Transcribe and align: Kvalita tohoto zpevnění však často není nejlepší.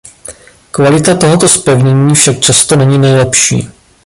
Kvalita 0.71 1.15
tohoto 1.15 1.49
zpevnění 1.49 2.15
však 2.15 2.39
často 2.39 2.75
není 2.75 2.97
nejlepší. 2.97 3.69